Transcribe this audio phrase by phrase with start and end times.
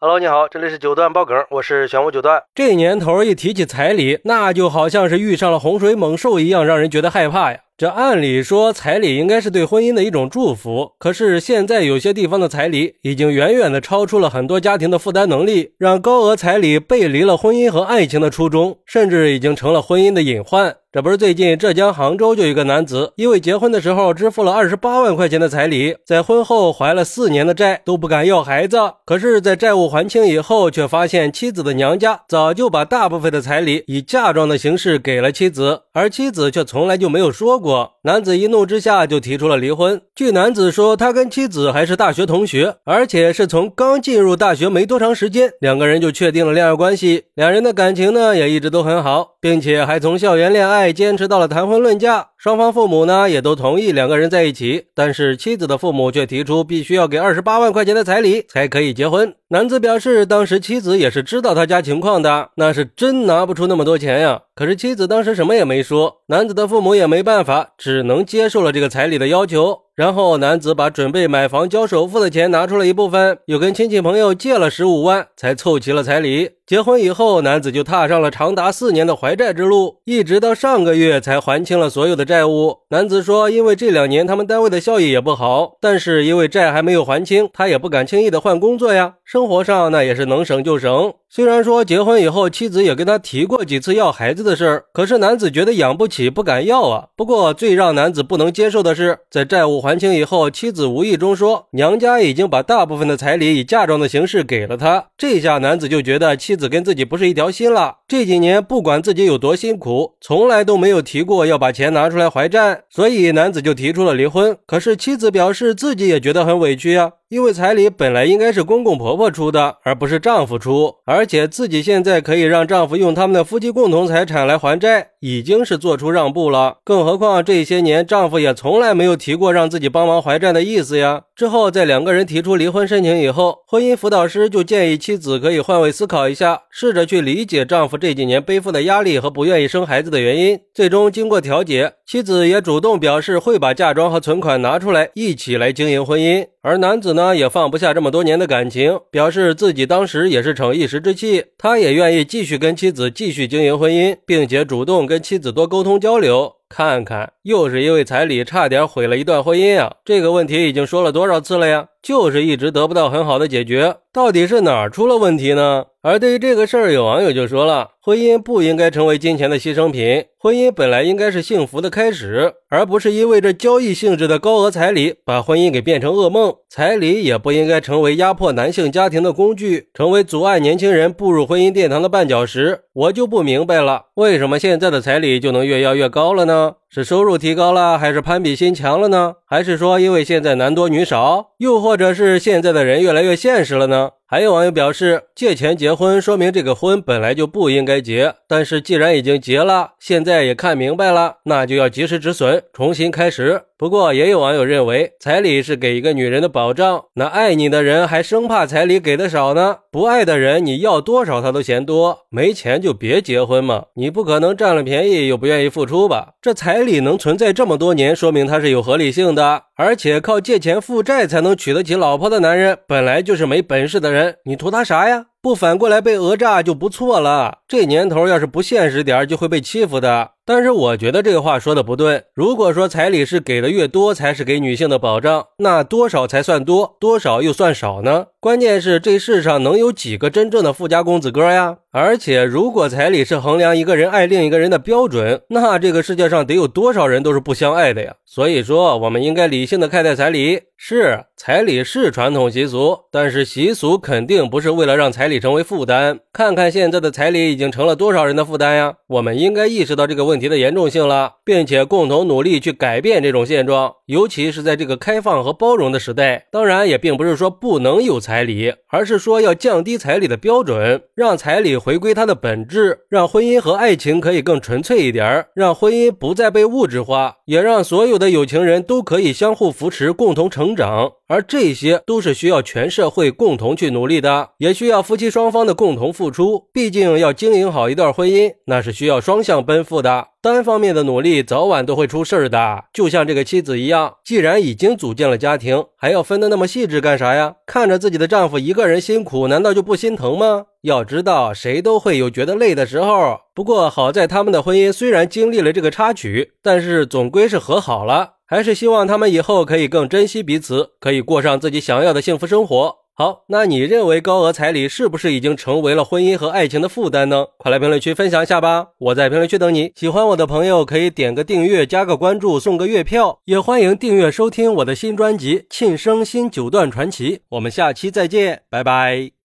[0.00, 2.44] Hello，你好，这里是九段爆梗，我是玄武九段。
[2.54, 7.58] 这年头一提起彩礼，那就好像是遇上了洪水猛兽一样，让人觉得害怕呀。
[7.78, 20.74] 这按理说彩礼应该是对婚姻的一种祝福，可是现在有些地方的彩礼已经远远的超出了很多家庭的负担能力，让高额彩礼背离了婚姻和爱情的初衷，甚至已经成了婚姻的隐患。
[20.90, 28.78] 这不是最近浙江杭州就有一个男子，因为结婚的时候支付了二十八万块钱的彩礼，在婚后还了四年的债都不敢要孩子。
[29.04, 37.67] 可是，在债务还清以后，却发现妻子的娘家早就把大部分的彩礼以嫁妆的形式给了妻子，而妻子却从来就没有说过。
[38.02, 40.00] 男子一怒之下就提出了离婚。
[40.14, 47.24] 据男子说，他跟妻子还是大学同学，而且是从刚进入大学没多长时间，两个人就确定了恋爱关系。
[47.34, 50.92] 两人的感情呢，也一直都很好，并且还从校园恋爱。
[50.92, 59.34] 坚持到了谈婚论嫁，双方父母呢也都同意两个人在一起，但是妻子的父母却提出必须要给二十八万块钱的彩礼才可以结婚。
[59.48, 64.42] 男子表示，当时妻子也是知道他家情况的，那是真拿不出那么多钱呀。
[64.54, 69.87] 可是妻子当时什么也没说，男子的父母也没办法，只能接受了这个彩礼的要求。
[69.98, 76.50] 然后男子把准备买房交首付的钱拿出了一部分，又跟亲戚朋友借了十五万，才凑齐了彩礼。
[76.64, 82.76] 结婚以后，男子就踏上了长达四年的还债之路，一直到上个月才还清了所有的债务。
[82.90, 89.14] 男子说，因为这两年他们单位的效益也不好，但是因为债还没有还清，他也不敢轻易的换工作呀。
[89.24, 91.12] 生活上那也是能省就省。
[91.30, 97.08] 虽然说结婚以后妻子也跟他提过几次要孩子的事儿，可是男子觉得养不起，不敢要啊。
[97.14, 105.08] 不过最让男子不能接受的是，在债务还清以后，妻子无意中说娘家已经把大部分的彩礼以嫁妆的形式给了他。
[105.18, 107.98] 这下男子就觉得妻子跟自己不是一条心了。
[108.08, 114.56] 这几年不管自己有多辛苦，从来都没有提过要把钱拿出来还债，所以男子就提出了离婚。
[114.66, 117.12] 可是妻子表示自己也觉得很委屈呀。
[117.30, 126.78] 因为彩礼本来应该是公公婆婆出的，而不是丈夫出，而且自己现在可以让丈夫用他们的夫妻共同财产来还债，已经是做出让步了。
[126.82, 131.24] 更何况这些年丈夫也从来没有提过让自己帮忙还债的意思呀。
[131.36, 140.58] 之后，在两个人提出离婚申请以后，婚姻辅导师就建议妻子可以换位思考一下，试着去理解丈夫这几年背负的压力和不愿意生孩子的原因。
[140.74, 156.57] 最终经过调解，妻子也主动表示会把嫁妆和存款拿出来一起来经营婚姻，而男子呢也放不下这么多年的感情，表示自己当时也是逞一时之气，他也愿意继续跟妻子继续经营婚姻，并且主动跟妻子多沟通交流。
[156.68, 159.96] 看看，又是因为彩礼差点毁了一段婚姻啊！
[160.04, 161.86] 这个问题已经说了多少次了呀？
[162.02, 165.86] 就是一直得不到很好的解决，到底是哪儿出了问题呢？
[166.02, 176.54] 而对于这个事儿，有网友就说了：婚姻不应该成为金钱的牺牲品，婚姻本来应该是幸福的开始，而不是因为这交易性质的高额彩礼把婚姻给变成噩梦。
[176.70, 182.82] 彩礼也不应该成为压迫男性家庭的工具，成为阻碍年轻人步入婚姻殿堂的绊脚石。
[182.98, 186.77] 我就不明白了，为什么现在的彩礼就能越要越高了呢？
[186.90, 189.34] 是收入提高了，还是攀比心强了呢？
[189.46, 194.10] 还是说因为现在男多女少，又或者是现在的人越来越现实了呢？
[194.30, 198.34] 还有网友表示，借钱结婚，说明这个婚本来就不应该结。
[198.46, 203.62] 但是既然已经结了，现在也看明白了，那就要及时止损，重新开始。
[203.78, 209.78] 不过也有网友认为，彩礼是给一个女人的保障，那爱你的人还生怕彩礼给的少呢？
[209.90, 213.84] 不爱的人，你要多少他都嫌多，没钱就别结婚嘛。
[213.94, 216.34] 你不可能占了便宜又不愿意付出吧？
[216.42, 219.64] 这彩礼能存在这么多年，说明他是有合理性的。
[219.76, 225.26] 而且靠借钱负债才能娶得起老婆的男人，本来就是没本事的人，你图他啥呀？
[225.40, 227.58] 不反过来被讹诈就不错了。
[227.68, 230.32] 这年头要是不现实点，就会被欺负的。
[230.44, 232.24] 但是我觉得这个话说的不对。
[232.34, 238.26] 如果说彩礼是给的越多才是给女性的保障，那多少才算多，多少又算少呢？
[238.40, 241.76] 关键是这世上能有几个真正的富家公子哥呀？
[241.92, 248.14] 而且如果彩礼是衡量一个人爱另一个人的标准，那这个世界上得有多少人都是不相爱的呀？
[248.24, 250.62] 所以说，我们应该理性的看待彩礼。
[250.80, 256.20] 是彩礼是传统习俗，但是习俗肯定不是为了让彩礼成为负担。
[256.32, 258.94] 看看现在的彩礼已经成了多少人的负担呀？
[259.08, 263.92] 我们应该意识到这个问题的严重性了，并且共同努力去改变这种现状。
[264.06, 281.12] 尤其是在这个开放和包容的时代，当然也并不是说不能有彩礼，而是说要降低彩礼的标准，让彩礼回归它的本质，让婚姻和爱情可以更纯粹一点儿，让婚姻不再被物质化，也让所有的有情人都可以相互扶持，共同成成长。
[281.26, 286.68] 而这些都是需要全社会共同去努力的，也需要夫妻双方的共同付出。
[286.72, 290.28] 毕竟要经营好一段婚姻，那是需要双向奔赴的。
[290.40, 292.84] 单方面的努力早晚都会出事儿的。
[292.94, 297.56] 就像这个妻子一样，既然已经组建了家庭，还要分得那么细致干啥呀？
[297.66, 300.66] 看着自己的丈夫一个人辛苦，难道就不心疼吗？
[300.82, 303.40] 要知道，谁都会有觉得累的时候。
[303.54, 308.37] 不过好在他们的婚姻虽然经历了这个插曲，但是总归是和好了。
[308.48, 312.96] 还是希望他们以后可以更珍惜彼此，可以过上自己想要的幸福生活。
[313.12, 317.46] 好，那你认为高额彩礼是不是已经成为了婚姻和爱情的负担呢？
[317.58, 318.90] 快来评论区分享一下吧！
[318.98, 319.92] 我在评论区等你。
[319.94, 327.36] 喜欢我的朋友可以点个订阅、加个关注、送个月票，也欢迎订阅收听我的新专辑《庆生新九段传奇》。
[327.50, 329.32] 我们下期再见，拜拜。